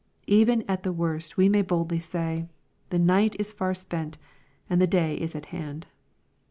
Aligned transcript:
Even 0.25 0.63
at 0.67 0.81
the 0.81 0.91
worst 0.91 1.37
we 1.37 1.47
may 1.47 1.61
boldly 1.61 1.99
say," 1.99 2.47
The 2.89 2.97
night 2.97 3.35
is 3.37 3.53
far 3.53 3.75
spent 3.75 4.17
and 4.67 4.81
the 4.81 4.87
day 4.87 5.13
is 5.15 5.35
at 5.35 5.45
hand." 5.53 5.85